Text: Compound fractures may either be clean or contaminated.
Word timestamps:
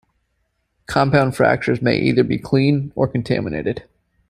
Compound 0.87 1.35
fractures 1.35 1.79
may 1.79 1.95
either 1.99 2.23
be 2.23 2.39
clean 2.39 2.91
or 2.95 3.07
contaminated. 3.07 3.83